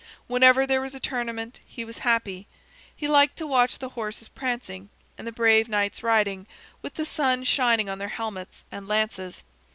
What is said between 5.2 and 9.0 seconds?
the brave knights riding, with the sun shining on their helmets and